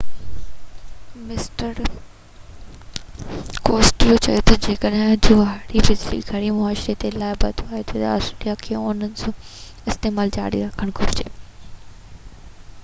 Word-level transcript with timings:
mister 1.31 1.81
Costello 3.67 4.15
چيو 4.23 4.39
تہ 4.47 4.55
جڏهن 4.63 5.11
جوهري 5.27 5.83
بجلي 5.89 6.21
گهر 6.31 6.47
معاشي 6.61 6.87
طور 6.87 6.97
تي 7.03 7.11
لاڀائتو 7.25 7.67
ٿي 7.75 7.81
ٿو 7.91 8.01
تہ 8.03 8.05
آسٽريليا 8.13 8.55
کي 8.63 8.79
ان 8.81 9.05
جو 9.21 9.31
استعمال 9.93 10.33
جاري 10.39 10.63
رکڻ 10.65 10.95
گهرجي 11.01 11.27